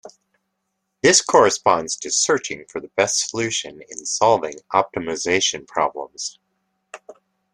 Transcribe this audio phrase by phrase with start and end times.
[1.03, 6.39] This corresponds to searching for the best solution in solving optimization problems.